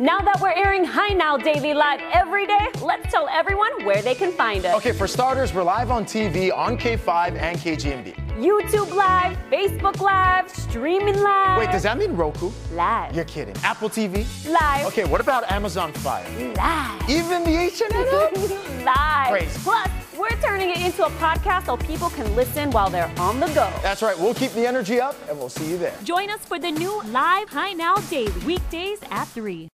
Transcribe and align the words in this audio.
Now 0.00 0.20
that 0.20 0.40
we're 0.40 0.52
airing 0.52 0.84
Hi 0.84 1.08
Now 1.12 1.36
Daily 1.36 1.74
Live 1.74 2.00
every 2.12 2.46
day, 2.46 2.68
let's 2.82 3.10
tell 3.10 3.28
everyone 3.28 3.84
where 3.84 4.00
they 4.00 4.14
can 4.14 4.30
find 4.30 4.64
us. 4.64 4.76
Okay, 4.76 4.92
for 4.92 5.08
starters, 5.08 5.52
we're 5.52 5.64
live 5.64 5.90
on 5.90 6.04
TV 6.04 6.56
on 6.56 6.78
K5 6.78 7.36
and 7.36 7.58
KGMB. 7.58 8.14
YouTube 8.36 8.94
Live, 8.94 9.36
Facebook 9.50 10.00
Live, 10.00 10.48
streaming 10.48 11.20
live. 11.20 11.58
Wait, 11.58 11.72
does 11.72 11.82
that 11.82 11.98
mean 11.98 12.14
Roku? 12.14 12.52
Live. 12.74 13.12
You're 13.12 13.24
kidding. 13.24 13.56
Apple 13.64 13.90
TV? 13.90 14.24
Live. 14.48 14.86
Okay, 14.86 15.04
what 15.04 15.20
about 15.20 15.50
Amazon 15.50 15.92
Fire? 15.94 16.24
Live. 16.54 17.10
Even 17.10 17.42
the 17.42 17.50
HNN? 17.50 18.84
Live. 18.84 19.30
Crazy. 19.30 19.58
Plus, 19.64 19.90
we're 20.16 20.40
turning 20.40 20.70
it 20.70 20.80
into 20.80 21.04
a 21.06 21.10
podcast 21.10 21.66
so 21.66 21.76
people 21.76 22.10
can 22.10 22.36
listen 22.36 22.70
while 22.70 22.88
they're 22.88 23.12
on 23.18 23.40
the 23.40 23.48
go. 23.48 23.68
That's 23.82 24.02
right. 24.02 24.16
We'll 24.16 24.34
keep 24.34 24.52
the 24.52 24.64
energy 24.64 25.00
up 25.00 25.16
and 25.28 25.36
we'll 25.36 25.48
see 25.48 25.68
you 25.68 25.76
there. 25.76 25.94
Join 26.04 26.30
us 26.30 26.44
for 26.44 26.60
the 26.60 26.70
new 26.70 27.02
live 27.06 27.48
Hi 27.48 27.72
Now 27.72 27.96
Daily 27.96 28.30
weekdays 28.44 29.00
at 29.10 29.26
3. 29.26 29.68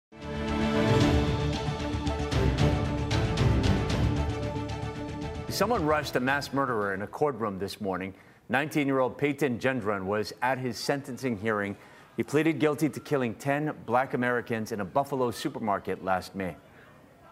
Someone 5.54 5.86
rushed 5.86 6.16
a 6.16 6.20
mass 6.20 6.52
murderer 6.52 6.94
in 6.94 7.02
a 7.02 7.06
courtroom 7.06 7.60
this 7.60 7.80
morning. 7.80 8.12
19 8.48 8.88
year 8.88 8.98
old 8.98 9.16
Peyton 9.16 9.60
Gendron 9.60 10.02
was 10.02 10.32
at 10.42 10.58
his 10.58 10.76
sentencing 10.76 11.38
hearing. 11.38 11.76
He 12.16 12.24
pleaded 12.24 12.58
guilty 12.58 12.88
to 12.88 12.98
killing 12.98 13.36
10 13.36 13.72
black 13.86 14.14
Americans 14.14 14.72
in 14.72 14.80
a 14.80 14.84
Buffalo 14.84 15.30
supermarket 15.30 16.04
last 16.04 16.34
May. 16.34 16.56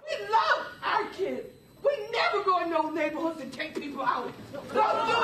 We 0.09 0.25
love 0.29 0.67
our 0.85 1.05
kids. 1.07 1.49
We 1.85 1.91
never 2.13 2.45
go 2.45 2.63
in 2.63 2.71
those 2.71 2.95
neighborhoods 2.95 3.41
and 3.41 3.53
take 3.53 3.75
people 3.75 4.05
out. 4.05 4.33
Don't 4.53 4.69
do 4.71 5.17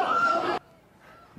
it. 0.00 0.62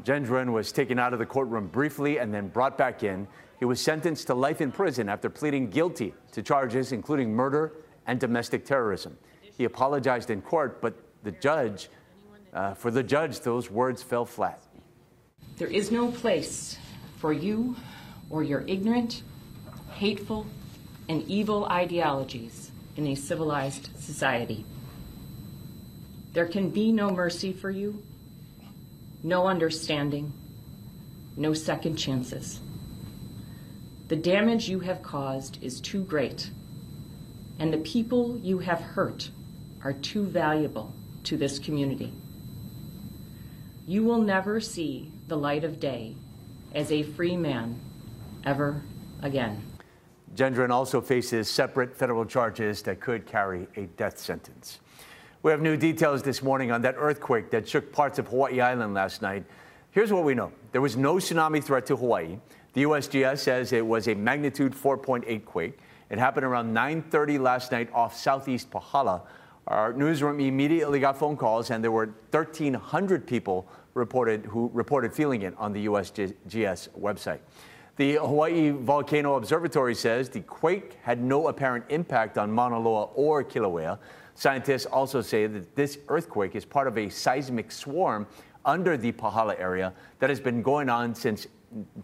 Gendron 0.04 0.52
was 0.52 0.72
taken 0.72 1.00
out 1.00 1.14
of 1.14 1.20
the 1.20 1.26
courtroom 1.26 1.66
briefly 1.66 2.20
and 2.20 2.32
then 2.32 2.50
brought 2.50 2.78
back 2.78 3.02
in. 3.02 3.28
He 3.58 3.66
was 3.66 3.82
sentenced 3.82 4.28
to 4.28 4.36
life 4.36 4.62
in 4.62 4.72
prison 4.72 5.10
after 5.10 5.32
pleading 5.32 5.72
guilty 5.72 6.14
to 6.34 6.44
charges 6.44 6.92
including 6.92 7.34
murder 7.34 7.74
and 8.06 8.20
domestic 8.20 8.66
terrorism. 8.66 9.18
He 9.58 9.64
apologized 9.64 10.30
in 10.30 10.42
court, 10.42 10.82
but 10.82 10.94
the 11.24 11.32
judge, 11.32 11.90
uh, 12.54 12.74
for 12.74 12.92
the 12.92 13.04
judge, 13.04 13.40
those 13.40 13.72
words 13.72 14.04
fell 14.04 14.26
flat. 14.26 14.62
There 15.58 15.68
is 15.68 15.92
no 15.92 16.12
place 16.12 16.78
for 17.18 17.32
you 17.32 17.76
or 18.30 18.44
your 18.44 18.66
ignorant, 18.68 19.24
hateful, 19.94 20.46
and 21.08 21.24
evil 21.24 21.66
ideologies 21.66 22.72
in 22.98 23.08
a 23.08 23.16
civilized 23.16 23.90
society. 23.98 24.66
There 26.34 26.48
can 26.48 26.70
be 26.70 26.92
no 26.92 27.12
mercy 27.12 27.54
for 27.54 27.72
you, 27.72 28.04
no 29.24 29.48
understanding, 29.48 30.34
no 31.38 31.54
second 31.54 31.96
chances. 31.96 32.60
The 34.10 34.18
damage 34.18 34.68
you 34.68 34.82
have 34.82 35.02
caused 35.02 35.64
is 35.64 35.80
too 35.80 36.04
great, 36.04 36.50
and 37.58 37.72
the 37.72 37.78
people 37.78 38.38
you 38.40 38.60
have 38.60 38.82
hurt 38.82 39.30
are 39.86 39.94
too 39.94 40.26
valuable 40.26 40.92
to 41.24 41.38
this 41.38 41.60
community. 41.60 42.12
You 43.88 44.04
will 44.04 44.18
never 44.18 44.60
see 44.60 45.12
the 45.28 45.38
light 45.38 45.64
of 45.64 45.80
day 45.80 46.16
as 46.74 46.92
a 46.92 47.04
free 47.04 47.38
man 47.38 47.80
ever 48.44 48.82
again. 49.22 49.62
Gendron 50.36 50.72
also 50.72 51.00
faces 51.00 51.48
separate 51.48 51.96
federal 51.96 52.26
charges 52.26 52.82
that 52.82 53.00
could 53.00 53.28
carry 53.28 53.68
a 53.76 53.84
death 53.96 54.18
sentence. 54.18 54.80
We 55.44 55.52
have 55.52 55.62
new 55.62 55.78
details 55.78 56.24
this 56.24 56.42
morning 56.42 56.72
on 56.72 56.82
that 56.82 56.96
earthquake 56.98 57.52
that 57.52 57.70
shook 57.70 57.94
parts 57.94 58.18
of 58.18 58.28
Hawaii 58.28 58.60
Island 58.62 58.96
last 58.96 59.22
night. 59.22 59.46
Here's 59.92 60.12
what 60.12 60.24
we 60.24 60.34
know. 60.34 60.52
There 60.72 60.82
was 60.82 60.98
no 60.98 61.16
tsunami 61.16 61.64
threat 61.64 61.86
to 61.86 61.96
Hawaii. 61.96 62.40
The 62.74 62.84
USGS 62.84 63.38
says 63.38 63.72
it 63.72 63.86
was 63.86 64.08
a 64.08 64.16
magnitude 64.16 64.74
4.8 64.74 65.46
quake. 65.46 65.78
It 66.10 66.18
happened 66.18 66.46
around 66.46 66.74
9:30 66.74 67.40
last 67.40 67.72
night 67.72 67.90
off 67.94 68.18
southeast 68.18 68.72
Pahala. 68.72 69.22
Our 69.68 69.94
newsroom 69.94 70.40
immediately 70.40 71.00
got 71.00 71.18
phone 71.18 71.36
calls, 71.38 71.72
and 71.72 71.84
there 71.84 71.92
were 71.92 72.14
1,300 72.32 73.26
people 73.26 73.68
reported 73.96 74.46
who 74.46 74.70
reported 74.74 75.14
feeling 75.14 75.42
it 75.42 75.56
on 75.58 75.74
the 75.74 75.88
USGS 75.88 76.90
website. 77.00 77.40
The 77.96 78.16
Hawaii 78.16 78.72
Volcano 78.72 79.36
Observatory 79.36 79.96
says 79.96 80.30
the 80.30 80.42
quake 80.42 80.98
had 81.02 81.24
no 81.24 81.48
apparent 81.48 81.86
impact 81.90 82.38
on 82.38 82.52
Mauna 82.52 82.78
Loa 82.78 83.06
or 83.16 83.44
Kilauea. 83.44 83.98
Scientists 84.36 84.86
also 84.86 85.22
say 85.22 85.48
that 85.48 85.76
this 85.76 85.98
earthquake 86.10 86.56
is 86.56 86.66
part 86.66 86.88
of 86.88 86.98
a 86.98 87.10
seismic 87.10 87.72
swarm 87.72 88.28
under 88.66 88.98
the 88.98 89.14
Pahala 89.14 89.58
area 89.60 89.94
that 90.20 90.30
has 90.30 90.42
been 90.42 90.62
going 90.62 90.90
on 90.90 91.16
since 91.16 91.48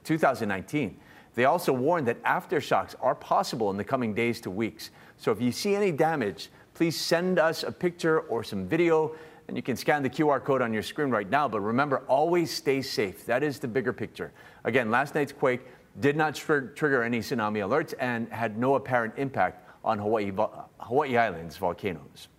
2019. 0.05 0.97
They 1.33 1.45
also 1.45 1.73
warn 1.73 2.05
that 2.05 2.23
aftershocks 2.23 2.95
are 3.01 3.15
possible 3.15 3.69
in 3.69 3.77
the 3.77 3.83
coming 3.83 4.13
days 4.13 4.39
to 4.41 4.49
weeks. 4.49 4.91
So 5.17 5.31
if 5.31 5.41
you 5.41 5.51
see 5.51 5.75
any 5.75 5.91
damage, 5.91 6.49
please 6.73 6.99
send 6.99 7.39
us 7.39 7.63
a 7.63 7.71
picture 7.71 8.21
or 8.21 8.43
some 8.43 8.67
video. 8.67 9.15
And 9.47 9.57
you 9.57 9.63
can 9.63 9.75
scan 9.75 10.01
the 10.01 10.09
QR 10.09 10.43
code 10.43 10.61
on 10.61 10.71
your 10.71 10.83
screen 10.83 11.09
right 11.09 11.29
now. 11.29 11.47
But 11.47 11.59
remember, 11.61 12.03
always 12.07 12.51
stay 12.51 12.81
safe. 12.81 13.25
That 13.25 13.43
is 13.43 13.59
the 13.59 13.67
bigger 13.67 13.91
picture. 13.91 14.31
Again, 14.63 14.89
last 14.89 15.13
night's 15.13 15.33
quake 15.33 15.61
did 15.99 16.15
not 16.15 16.35
tr 16.35 16.59
trigger 16.73 17.03
any 17.03 17.19
tsunami 17.19 17.59
alerts 17.59 17.93
and 17.99 18.29
had 18.29 18.57
no 18.57 18.75
apparent 18.75 19.13
impact 19.17 19.67
on 19.83 19.97
Hawaii, 19.97 20.31
Hawaii 20.79 21.17
Island's 21.17 21.57
volcanoes. 21.57 22.29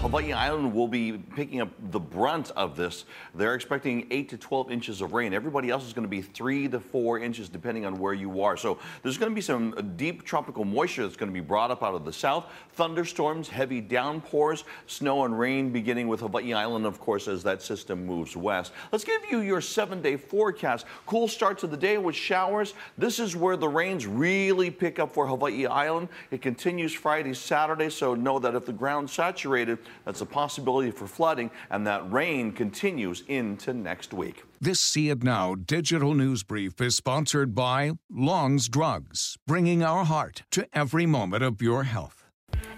Hawaii 0.00 0.32
Island 0.32 0.72
will 0.72 0.88
be 0.88 1.12
picking 1.36 1.60
up 1.60 1.68
the 1.90 2.00
brunt 2.00 2.52
of 2.56 2.74
this. 2.74 3.04
They're 3.34 3.54
expecting 3.54 4.06
8 4.10 4.30
to 4.30 4.38
12 4.38 4.70
inches 4.70 5.02
of 5.02 5.12
rain. 5.12 5.34
Everybody 5.34 5.68
else 5.68 5.86
is 5.86 5.92
going 5.92 6.06
to 6.06 6.08
be 6.08 6.22
3 6.22 6.68
to 6.68 6.80
4 6.80 7.18
inches 7.18 7.50
depending 7.50 7.84
on 7.84 7.98
where 7.98 8.14
you 8.14 8.42
are. 8.42 8.56
So 8.56 8.78
there's 9.02 9.18
going 9.18 9.30
to 9.30 9.34
be 9.34 9.42
some 9.42 9.94
deep 9.98 10.24
tropical 10.24 10.64
moisture 10.64 11.02
that's 11.02 11.18
going 11.18 11.28
to 11.28 11.34
be 11.34 11.46
brought 11.46 11.70
up 11.70 11.82
out 11.82 11.94
of 11.94 12.06
the 12.06 12.14
south. 12.14 12.46
Thunderstorms, 12.72 13.50
heavy 13.50 13.82
downpours, 13.82 14.64
snow 14.86 15.26
and 15.26 15.38
rain 15.38 15.68
beginning 15.68 16.08
with 16.08 16.20
Hawaii 16.20 16.54
Island, 16.54 16.86
of 16.86 16.98
course, 16.98 17.28
as 17.28 17.42
that 17.42 17.60
system 17.60 18.06
moves 18.06 18.34
west. 18.34 18.72
Let's 18.92 19.04
give 19.04 19.20
you 19.30 19.40
your 19.40 19.60
seven-day 19.60 20.16
forecast. 20.16 20.86
Cool 21.04 21.28
start 21.28 21.58
to 21.58 21.66
the 21.66 21.76
day 21.76 21.98
with 21.98 22.16
showers. 22.16 22.72
This 22.96 23.18
is 23.18 23.36
where 23.36 23.58
the 23.58 23.68
rains 23.68 24.06
really 24.06 24.70
pick 24.70 24.98
up 24.98 25.12
for 25.12 25.26
Hawaii 25.26 25.66
Island. 25.66 26.08
It 26.30 26.40
continues 26.40 26.94
Friday, 26.94 27.34
Saturday, 27.34 27.90
so 27.90 28.14
know 28.14 28.38
that 28.38 28.54
if 28.54 28.64
the 28.64 28.72
ground's 28.72 29.12
saturated, 29.12 29.78
that's 30.04 30.20
a 30.20 30.26
possibility 30.26 30.90
for 30.90 31.06
flooding, 31.06 31.50
and 31.70 31.86
that 31.86 32.10
rain 32.12 32.52
continues 32.52 33.22
into 33.28 33.72
next 33.72 34.12
week. 34.12 34.44
This 34.60 34.80
See 34.80 35.08
It 35.08 35.22
Now 35.22 35.54
digital 35.54 36.14
news 36.14 36.42
brief 36.42 36.80
is 36.80 36.96
sponsored 36.96 37.54
by 37.54 37.92
Long's 38.10 38.68
Drugs, 38.68 39.38
bringing 39.46 39.82
our 39.82 40.04
heart 40.04 40.42
to 40.50 40.66
every 40.72 41.06
moment 41.06 41.42
of 41.42 41.62
your 41.62 41.84
health. 41.84 42.19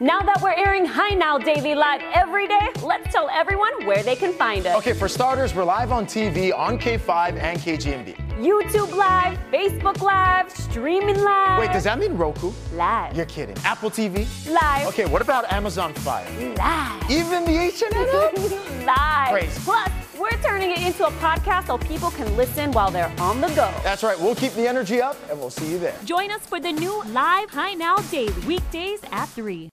Now 0.00 0.20
that 0.20 0.40
we're 0.42 0.54
airing 0.54 0.84
Hi 0.86 1.14
Now 1.14 1.38
Daily 1.38 1.74
Live 1.74 2.00
every 2.14 2.48
day, 2.48 2.68
let's 2.82 3.12
tell 3.12 3.28
everyone 3.30 3.86
where 3.86 4.02
they 4.02 4.16
can 4.16 4.32
find 4.32 4.66
us. 4.66 4.76
Okay, 4.78 4.92
for 4.94 5.08
starters, 5.08 5.54
we're 5.54 5.64
live 5.64 5.92
on 5.92 6.06
TV 6.06 6.52
on 6.56 6.78
K5 6.78 7.38
and 7.40 7.58
KGMB. 7.58 8.16
YouTube 8.38 8.94
Live, 8.96 9.38
Facebook 9.52 10.00
Live, 10.00 10.50
streaming 10.50 11.22
live. 11.22 11.60
Wait, 11.60 11.72
does 11.72 11.84
that 11.84 11.98
mean 11.98 12.16
Roku? 12.16 12.52
Live. 12.74 13.16
You're 13.16 13.26
kidding. 13.26 13.56
Apple 13.64 13.90
TV? 13.90 14.26
Live. 14.50 14.88
Okay, 14.88 15.06
what 15.06 15.22
about 15.22 15.50
Amazon 15.52 15.94
Fire? 15.94 16.28
Live. 16.56 17.10
Even 17.10 17.44
the 17.44 17.52
HNN? 17.52 18.86
Live. 18.86 19.30
Crazy. 19.30 19.60
Plus, 19.60 19.90
we're 20.18 20.30
turning 20.42 20.70
it 20.70 20.78
into 20.82 21.06
a 21.06 21.10
podcast 21.12 21.66
so 21.66 21.78
people 21.78 22.10
can 22.12 22.36
listen 22.36 22.72
while 22.72 22.90
they're 22.90 23.12
on 23.18 23.40
the 23.40 23.48
go. 23.48 23.72
That's 23.84 24.02
right. 24.02 24.18
We'll 24.18 24.34
keep 24.34 24.52
the 24.54 24.66
energy 24.66 25.00
up 25.02 25.16
and 25.30 25.38
we'll 25.38 25.50
see 25.50 25.70
you 25.70 25.78
there. 25.78 25.96
Join 26.04 26.30
us 26.30 26.40
for 26.40 26.58
the 26.58 26.72
new 26.72 27.02
live 27.04 27.50
Hi 27.50 27.74
Now 27.74 27.96
Daily 28.10 28.32
weekdays 28.46 29.00
at 29.12 29.26
3. 29.30 29.70